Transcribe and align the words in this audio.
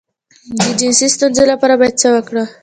د 0.59 0.61
جنسي 0.79 1.07
ستونزې 1.15 1.43
لپاره 1.51 1.73
باید 1.79 1.95
څه 2.01 2.07
وکړم؟ 2.15 2.47